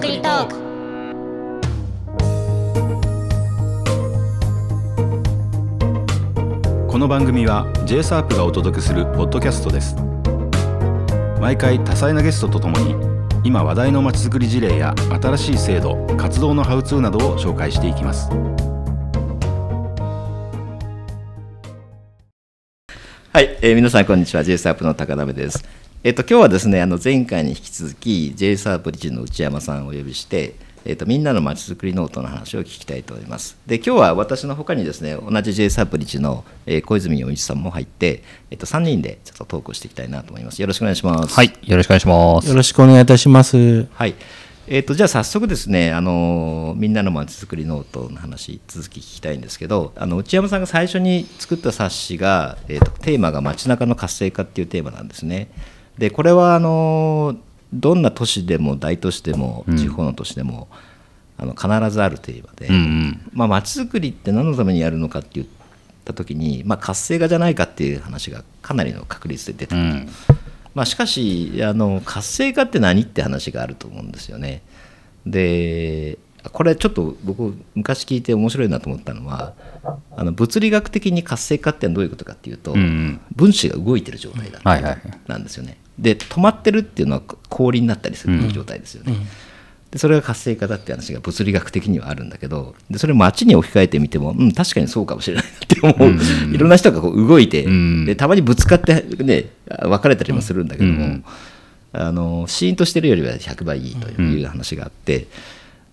[0.00, 0.54] づくりトーク。
[6.90, 9.94] この番組は j s a r がお届けするポッドキャストです。
[11.38, 12.94] 毎回多彩なゲストとともに
[13.44, 18.30] 今話題のまちづくり事例や新しい制度活動のハウツーなどを紹介していきます。
[23.32, 24.44] はい、えー皆さんこんにちは。
[24.44, 25.62] j s a r の高鍋です
[26.02, 30.54] えっ、と今日はですねあの前回に引き続き j a r p 理事の内山さんをお呼びして
[30.86, 42.48] えっ、とみんなのまちづくりノートの話を聞きたいと思いますで今日は私の他にですね同じ j a r p 理事の、えー小泉洋一さんも入ってえっ、と3人でちょっとトークをしていきたいなと思いますよろしくお願いしますはい、よろしくお願いします。
[42.48, 43.84] よろしくお願いいたします。
[43.92, 44.14] はい。
[44.68, 55.50] えー、とじゃあ早速ですね、あのみんなのまちづくりノートの話続き聞きたいんですけどあの内山さんが最初に作った冊子が、えー、とテーマが街中の活性化っていうテーマなんですね。
[56.00, 57.36] でこれはあの
[57.74, 60.66] どんな都市でも大都市でも地方の都市でも、
[61.36, 63.30] あの必ずあるテーマで、うんうん。
[63.32, 65.46] まあ、街づくりって何のためにやるのかって言っ
[66.04, 69.80] た時に、まあ、活性化じゃないかっていう話がかなりの確率で出てくる。
[69.80, 70.08] うん。
[70.74, 74.62] まあ、しかしあの活性化って何って話があると思うんですよね。
[75.26, 76.18] で
[76.52, 79.52] これちょっと僕昔聞いて面白いなと思ったのは
[80.16, 85.44] あの物理学的に活性化ってどういうことかっていうと、うんうん分子が動いてる状態だってはいはいはいなん
[86.00, 89.14] で止まってるっていうのは氷になったりする状態ですよね。
[89.90, 96.16] でそれが活性化だって話が物理学的にはあるんだけどでそれ街に置き換えてみても、うん、確かにそうかもしれないなって思う、
[96.54, 98.04] いろんな人がこう動いて、ん。
[98.04, 101.24] でたまにぶつかって、ね、別れたりもするんだけども、うん。
[101.92, 105.26] あのシーンとしてるよりは100倍いいという話があって。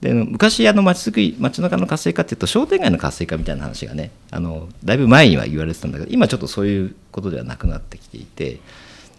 [0.02, 8.60] で昔あの街づくり街中の活性化っていうと商店街の活性化みたいな話がねあのだいぶ前には言われてたんだけど今ちょっとそういうことではなくなってきていて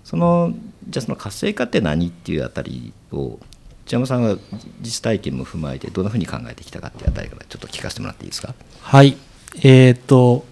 [0.08, 0.54] その
[0.88, 3.38] じゃあその活性化って何っていうあたりを
[3.84, 4.38] 内山さんが
[4.80, 8.54] 実体験も踏まえてどんなふうに考えてきたかっていうあたりからちょっと聞かせてもらっていいですか？
[8.80, 9.18] はい。
[9.62, 10.46] えっ、と、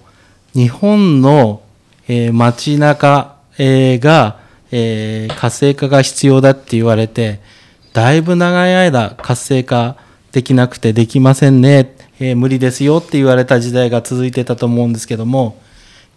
[0.52, 1.62] 日本の、
[2.06, 4.40] えー街中、えーが、
[4.72, 7.40] えー活性化が必要だって言われて、
[7.94, 9.96] だいぶ長い間活性化
[10.32, 15.58] できなくてできませんね、えー無理ですよって言われた時代が続いてたと思うんですけども、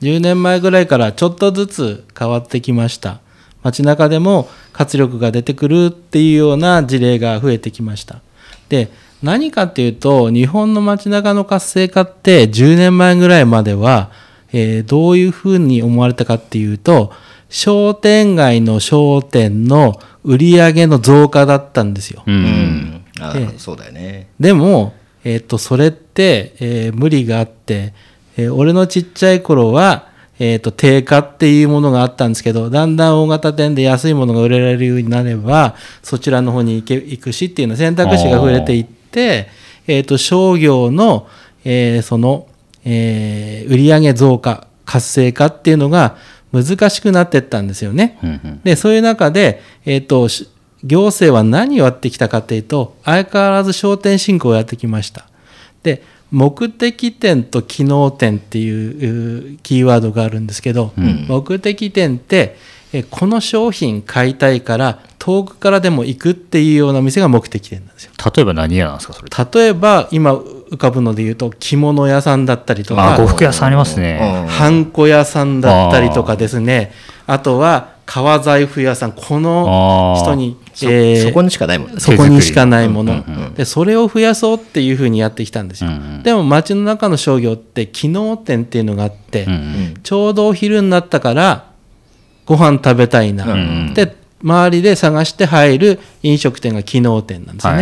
[0.01, 3.21] 10年前ぐらいからちょっとずつ変わってきました。
[3.63, 8.21] 街中でも活力が出てくるっていうような事例が増えてきました。
[8.69, 8.89] で、
[9.21, 14.11] 何かっていうと、日本の街中の活性化って10年前ぐらいまでは、
[14.53, 17.11] えーどういうふうに思われたかっていうと、
[17.49, 22.23] 商店街の商店の売り上げの増加だったんですよ。
[22.25, 22.31] う。
[22.31, 23.03] うん
[23.57, 24.93] そうだよねでも、
[25.25, 27.93] えっとそれって、えー無理があって、
[28.37, 30.08] えー俺のちっちゃい頃は、
[30.39, 39.49] えっと定価っていうものがあったんですけどだんだん大型店で安いものが売れられるようになればそちらの方に行け行くしっていうの選択肢が増えていって、
[39.87, 41.27] えっと商業の、
[41.65, 42.47] えーその、
[42.85, 46.17] えー売上増加活性化っていうのが
[46.51, 48.17] 難しくなっていったんですよね。
[48.23, 48.61] うんうん。
[48.63, 50.49] でそういう中で、えー、とし
[50.83, 55.27] 行政は何をやってきたかというと相変わらず商店振興をやってきました
[55.83, 60.93] で目的店と機能店っていううキーワードがあるんですけど、
[61.27, 62.55] 目的店って
[62.93, 69.61] えこの商品買いたいから遠くからでも行くっていうような店が目的店なんですよ例えば何屋なんですか、それ。
[69.61, 70.39] 例えば今
[70.71, 74.45] 浮かぶので言うと着物屋さんだったりとあ、か呉服屋さんありますね。
[74.47, 76.91] ハンコ屋さんだったりとかですね。
[77.27, 79.11] あとは革財布屋さん。
[79.11, 81.99] この人に、そえーそこにしかないもんね。
[81.99, 86.23] そこにしかないもの、でそれを増やそうっていうふうにやってきたんですよ、うんうん。
[86.23, 89.93] でも街の中の商業って機能店っていうのがあって、うんうん。
[90.01, 91.65] ちょうどお昼になったから
[92.45, 97.73] ご飯食べたいな、んで周りで探して入る飲食店が機能店なんですよ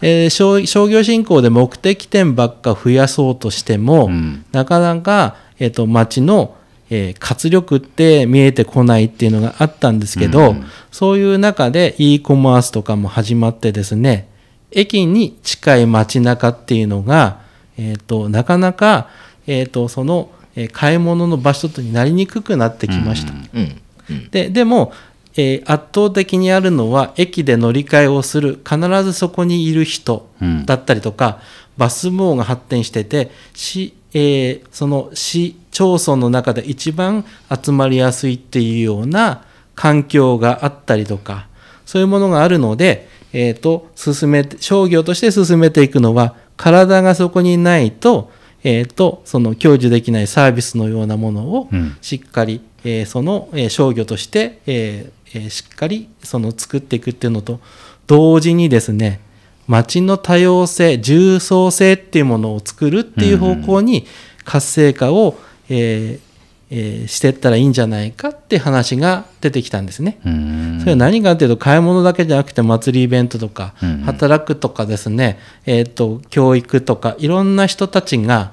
[0.00, 4.44] ね、商商業振興で目的店ばっか増やそうとしても、ん。
[4.52, 6.54] なかなか、えー、と街の、
[6.90, 10.54] えー活力って見えてこないっていうのがあったんですけど、
[10.92, 14.28] そういう中で e コマースとかも始まってですね
[14.70, 17.40] 駅に近い街中っていうのが、
[17.78, 19.08] えー、となかなか、
[19.46, 23.32] えー、とその、えー買い物の場所になりにくくなってきました。
[23.32, 24.30] うん。
[24.30, 24.92] ででも、
[25.36, 30.28] えー圧倒的にあるのは駅で乗り換えをする必ずそこにいる人
[30.64, 31.40] だったりとか、
[31.76, 37.24] バス網が発展してて市、えーその市町村の中で一番
[37.62, 39.44] 集まりやすいっていうような
[39.74, 41.48] 環境があったりとか
[41.84, 48.30] そういうものがあるので、えー、と進めて商業として進めていくのは体がそこにないと,、
[48.64, 51.98] えー、とその享受できないサービスのようなものをうん。
[52.00, 57.60] しっかり、えーその、えー商業として、えーえーしっかりその作っていくっていうのと
[58.06, 59.20] 同時にですね
[59.66, 64.06] 街の多様性重層性っていうものを作るっていう方向に
[64.44, 65.36] 活性化を、
[65.68, 66.26] えー
[66.70, 70.18] えーしていったらいいんじゃないかって話が出てきたんですね。
[70.26, 78.52] うんそれは何かというと買い物だけじゃなくて祭りイベントとか、うん働くとかですね、えー、と教育とかいろんな人たちが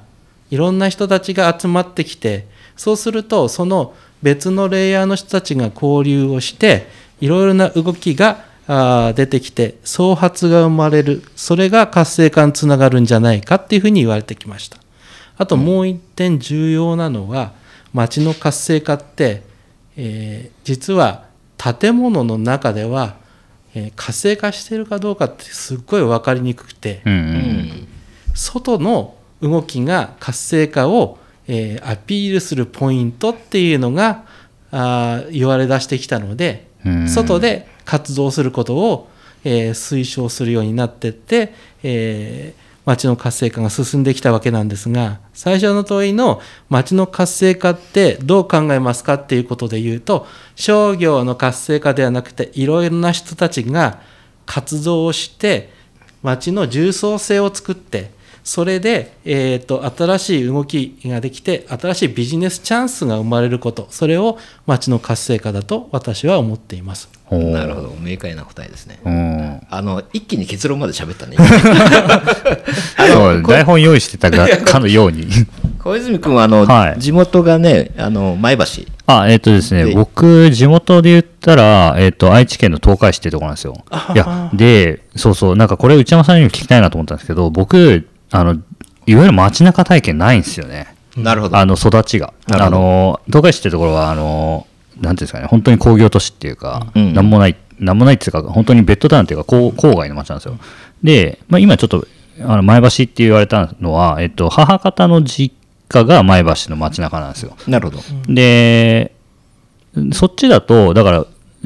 [0.52, 6.88] いろんな人たちが集まってきてそうするとその別のレイヤーの人たちが交流をして
[7.22, 8.46] いろいろな動きが
[9.16, 11.22] 出てきて創発が生まれる。
[11.36, 14.78] それが活性化につながるんじゃないかっていうふうに言われてきました。
[15.38, 17.52] あともう一点重要なのは
[17.92, 19.44] 街の活性化って、
[19.98, 21.25] えー実は
[21.58, 23.18] 建物の中では、
[23.75, 27.88] えー活性化してるかどうかってすっごい分かりにくくて、うんううんん。
[28.34, 31.18] 外の動きが活性化を、
[31.48, 34.25] えーアピールするポイントっていうのが
[34.72, 37.10] あー言われ出してきたので、うん。
[37.10, 39.10] 外で活動することを、
[39.44, 41.54] えー推奨するようになってって、
[41.84, 54.01] えー街の活性化が進んできたわけなんですが最初の問いの街の活性化ってどう考えますかっていうことで言うと商業の活性化ではなくていろいろな人たちが
[54.46, 55.72] 活動をして
[56.24, 58.12] 街の重層性を作って
[58.44, 67.10] それで、えー、と新しい動きができて新しいビジネスチャンスが生まれることそれを街の活性化だと私は思っています。
[67.31, 67.95] なるほど。
[68.00, 69.00] 明快な答えですね。
[69.04, 69.62] うん。
[69.69, 71.38] あの一気に結論まで喋ったね。
[73.48, 75.28] 台本用意してたが かのように。
[75.80, 77.00] 小泉君はあの、はい。
[77.00, 78.63] 地元がねあの前橋。
[79.06, 83.84] あえっ、とですねで僕地元で言ったら、えっと愛知県の東海市っていうところなんですよ。
[84.13, 88.53] いやでそうそうなんかこれ内山さんにも聞きたいなと思ったんですけど僕あの
[89.06, 90.95] いわゆる街中体験ないんですよね。
[91.15, 91.57] なるほど。
[91.57, 92.33] あの育ちが。
[92.51, 94.65] あの東海市ってところはあの
[95.00, 97.13] なんていうんですかね本当に工業都市っていうか、うん。
[97.13, 100.57] なんもないなんもないっていうか本当にベッドタウンっていうか郊郊外の街なんですよ。
[101.03, 102.07] で、まあ、今ちょっと
[102.41, 105.53] あの前橋って言われたのは、えっと、母方の実
[105.88, 107.56] 家が前橋の街中なんですよ。
[107.68, 108.01] なるほど。
[108.33, 109.13] で
[110.13, 111.25] そっちだとだから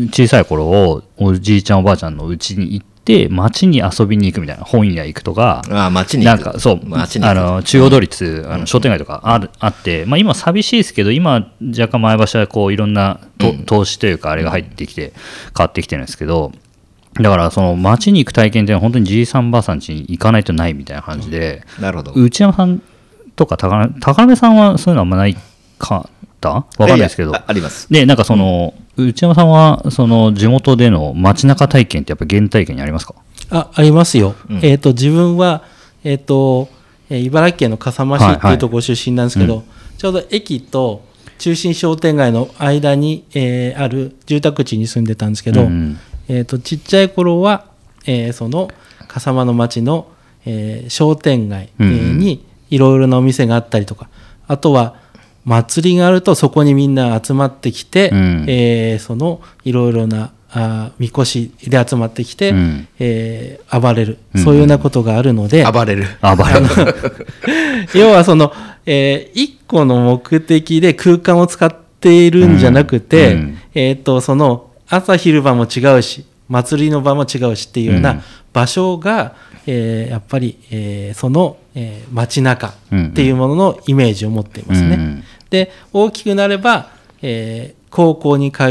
[0.10, 2.97] 小さい頃をおじいちゃんおばあちゃんの家に行って
[3.30, 15.14] 街に遊びに行くみたいな本屋行くとかなんかそうあの中央通りつあの商店街とかあるあって、まあ、今寂しいですけど今若干前橋はこういろんなと、投資というかあれが入ってきて
[15.58, 16.52] 変わってきてるんですけど
[17.14, 22.12] だからその街に行く体験って本当にじいさんばあさん家に行かないとないみたいな感じで、なるほど。
[22.14, 22.82] 内山さん
[23.36, 25.36] とか高鍋高鍋さんはそういうのあんまない
[25.80, 26.50] かった？
[26.50, 27.36] わかんないですけど。
[27.36, 27.92] ああります。
[27.92, 33.16] でなんかその、内山さんはその地元での街中体験ってやっぱ原体験にありますか？
[33.50, 35.64] あありますよ、えー、と自分は、
[36.04, 36.70] えーと
[37.10, 39.64] えー茨城県の笠間市っていうところ出身なんですけど、
[39.98, 41.06] ちょうど駅と
[41.38, 45.98] 中心商店街の間に、えーある住宅地に住んでたんですけど、うん
[46.28, 47.66] えー、とちっちゃい頃は、
[48.06, 48.70] えーその
[49.08, 50.08] 笠間の町の、
[50.46, 54.10] えー商店街、えにいろいろなお店があったりとか
[54.48, 54.96] あとは
[55.48, 58.46] 祭りがあるとそこにみんな集まってきて、うん。
[58.48, 62.88] えーそのいろいろなあーみこしで集まってきて、うん。
[63.00, 64.18] えー暴れる。
[64.36, 66.06] そういうようなことがあるので、暴れる。
[66.22, 66.60] あばれ
[67.96, 68.52] 要はその、
[68.86, 73.40] えー一個の目的で空間を使っているんじゃなくて、うん。
[73.40, 78.02] うんえー、とその朝昼晩も違うし祭りの場も違うしっていうよううん。
[78.02, 78.22] な
[78.54, 79.34] 場所が、
[79.66, 85.24] えーやっぱり、えーその、えー街中っていうもののイメージを持っていますね。
[85.52, 86.90] うんうんで大きくなれば、
[87.22, 88.68] えー高校に通う、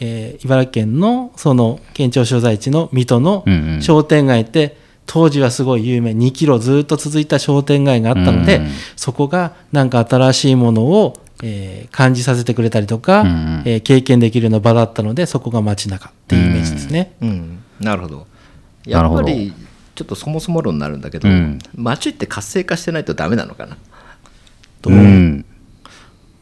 [0.00, 3.82] えー茨城県のその県庁所在地の水戸のうんうん。
[3.82, 13.62] 商店街って、当時はすごい有名2キロずっと続いた商店街があったので、うんうんそこがなんか新しいものを、えー感じさせてくれたりとか、うんうん。
[13.66, 17.12] えー経験できるような場だったのでそこが街中っていうイメージですね。
[17.20, 18.16] うんなるほど。
[18.16, 18.24] な
[18.86, 19.20] やるほど。
[19.20, 19.52] っぱり
[19.94, 21.58] ちょっとそもそも論になるんだけど、うん。
[21.76, 23.76] 町って活性化してないとダメなのかな？
[24.80, 25.44] とうん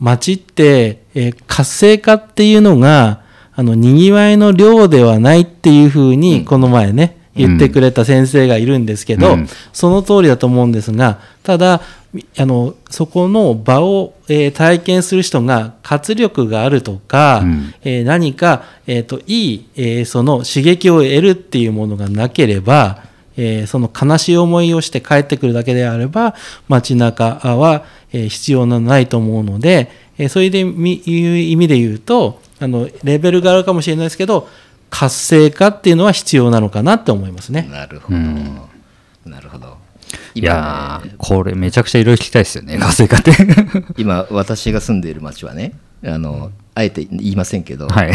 [0.02, 3.22] 街って、えー活性化っていうのが
[3.54, 9.48] あのにぎわいの量ではないっていうふうにこの前ね、言ってくれた先生がいるんですけど、うん。
[9.72, 11.80] その通りだと思うんですがただ
[12.12, 17.74] みあのそこの場を、えー体験する人が活力があるとか、うん。
[17.82, 23.04] えー何か、えーといい、えーその刺激を得るっていうものがなければ、
[23.36, 26.34] えーその悲しい思いをして帰ってくるだけであれば
[26.68, 34.48] 街中は、えー必要のないと思うので、えーそういうでみいう意味で言うとあのレベルがあるかもしれないですけど
[34.90, 37.68] 活性化っていうのは必要なのかなって思いますね。
[37.70, 38.18] なるほど、
[39.30, 39.76] なるほど。
[40.34, 43.32] いや今ねーこれめちゃくちゃいろいろ聞きたいですよね活性化って。
[43.96, 45.72] 今私が住んでいる町はね
[46.04, 48.12] あのあえて言いませんけど、はい。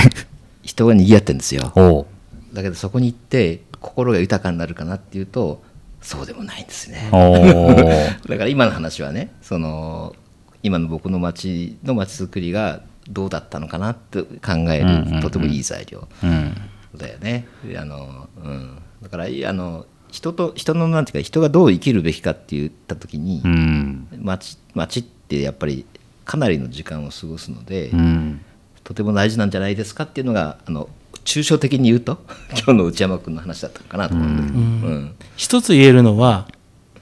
[0.63, 2.05] 人が賑わってるんですよ。
[2.53, 5.61] だけどそこに行って心が豊かになるかなっていうと
[6.01, 7.09] そうでもないんですね。
[8.27, 10.15] だから今の話はねその
[10.63, 15.15] 今の僕の町の町づくりがどうだったのかなって考えうんうんうん。
[15.15, 16.55] るとてもいい材料うん。
[16.95, 17.47] だよね。
[17.75, 24.07] あのうん、だからあの人と人のなんていうか人がどう生きるべきかって言った時に、うん。
[24.21, 25.85] 町町ってやっぱり
[26.25, 28.41] かなりの時間を過ごすので、うん。
[28.83, 30.89] とても大事なんじゃないですかっていうのがあの
[31.27, 32.17] 抽象的に言うと？
[32.55, 34.61] 今日の内山君の話だったのかなと思うんだけど、う
[34.97, 35.11] ん。
[35.35, 36.47] 一つ言えるのは、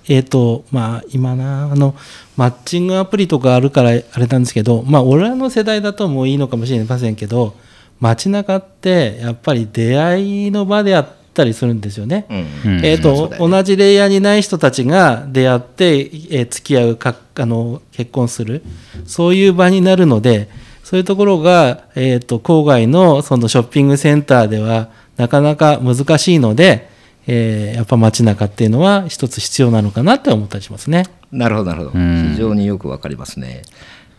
[0.07, 1.95] えっ、と、まあ、今な、あの、
[2.35, 7.55] マッチングアプリとかあるからあれなんですけど、まあ、俺らの世代だともういいのかもしれませんけど、
[7.99, 12.25] 街中ってやっぱり出会いの場であったりするんですよね。
[12.29, 12.71] うん。
[12.77, 12.85] うん。
[12.85, 18.63] えーと同じレイヤーにない人たちが出会って、えー付き合うかあの結婚する。
[19.05, 20.49] そういう場になるので
[20.85, 26.87] そういうところが、えー、と郊外のそのショッピングセンターではなかなか難しいので、
[27.25, 31.05] えーやっぱ街中っていうのは一つ必要なのかなって思ったりしますね。
[31.31, 31.99] なるほどなるほど。
[31.99, 32.29] うん。
[32.33, 33.63] 非常によくわかりますね。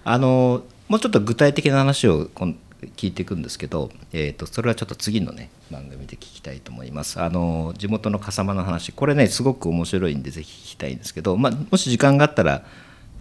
[0.02, 2.58] あのもうちょっと具体的な話をこん
[2.96, 7.20] 聞いていくんですけど、えー、とそれはちょっと次のね番組で聞きたいと思います。
[7.20, 12.64] あの地元の笠間の話これねすごく面白いんでぜひ聞きたいんですけど、まあ、もし時間があったら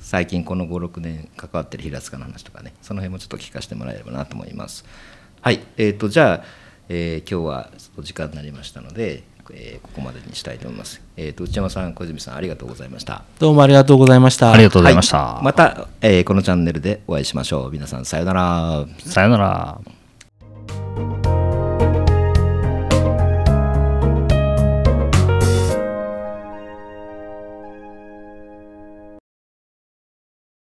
[0.05, 4.85] 最近この56年関わってる平塚の話とかねその辺もちょっと聞かせてもらえればなと思います。
[5.41, 6.43] はいえー、とじゃあ、
[6.89, 13.23] えー今日はお時間になりましたので、えーここまでにしたいと思います、えー、と内山さん小泉さんありがとうございました。
[13.39, 14.51] どうもありがとうございました。
[14.51, 17.71] ありがとうございました、はいまた、えーこのチャンネルでお会いしましょう。
[17.71, 18.85] 皆さんさようなら。
[18.99, 19.81] さよなら